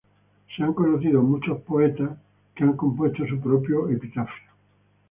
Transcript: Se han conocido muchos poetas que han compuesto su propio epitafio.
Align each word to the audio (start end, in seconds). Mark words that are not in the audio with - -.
Se 0.57 0.63
han 0.63 0.73
conocido 0.73 1.21
muchos 1.21 1.61
poetas 1.61 2.17
que 2.55 2.63
han 2.63 2.75
compuesto 2.75 3.23
su 3.27 3.39
propio 3.39 3.87
epitafio. 3.87 4.47